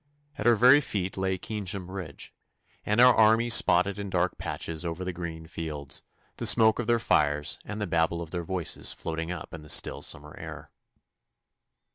At 0.35 0.47
our 0.47 0.55
very 0.55 0.81
feet 0.81 1.15
lay 1.15 1.37
Keynsham 1.37 1.85
Bridge, 1.85 2.33
and 2.83 2.99
our 2.99 3.13
army 3.13 3.51
spotted 3.51 3.99
in 3.99 4.09
dark 4.09 4.35
patches 4.39 4.83
over 4.83 5.05
the 5.05 5.13
green 5.13 5.45
fields, 5.45 6.01
the 6.37 6.47
smoke 6.47 6.79
of 6.79 6.87
their 6.87 6.97
fires 6.97 7.59
and 7.65 7.79
the 7.79 7.85
babble 7.85 8.19
of 8.19 8.31
their 8.31 8.43
voices 8.43 8.91
floating 8.91 9.31
up 9.31 9.53
in 9.53 9.61
the 9.61 9.69
still 9.69 10.01
summer 10.01 10.35
air. 10.39 10.71